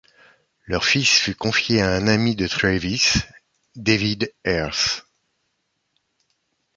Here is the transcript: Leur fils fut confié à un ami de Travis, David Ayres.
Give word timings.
Leur 0.65 0.83
fils 0.83 1.11
fut 1.15 1.35
confié 1.35 1.79
à 1.79 1.91
un 1.93 2.07
ami 2.07 2.35
de 2.35 2.47
Travis, 2.47 3.07
David 3.75 4.33
Ayres. 4.43 5.05